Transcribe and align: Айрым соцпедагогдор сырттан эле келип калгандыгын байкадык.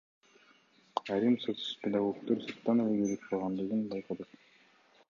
Айрым 1.15 1.35
соцпедагогдор 1.43 2.41
сырттан 2.47 2.85
эле 2.87 2.97
келип 2.99 3.31
калгандыгын 3.31 3.89
байкадык. 3.95 4.37